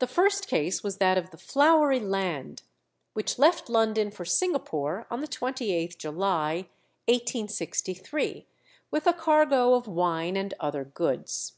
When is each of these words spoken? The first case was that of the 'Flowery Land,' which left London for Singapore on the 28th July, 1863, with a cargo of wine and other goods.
The 0.00 0.06
first 0.06 0.48
case 0.48 0.82
was 0.82 0.98
that 0.98 1.16
of 1.16 1.30
the 1.30 1.38
'Flowery 1.38 1.98
Land,' 1.98 2.62
which 3.14 3.38
left 3.38 3.70
London 3.70 4.10
for 4.10 4.26
Singapore 4.26 5.06
on 5.10 5.22
the 5.22 5.26
28th 5.26 5.96
July, 5.96 6.68
1863, 7.06 8.46
with 8.90 9.06
a 9.06 9.14
cargo 9.14 9.72
of 9.72 9.88
wine 9.88 10.36
and 10.36 10.52
other 10.60 10.84
goods. 10.84 11.54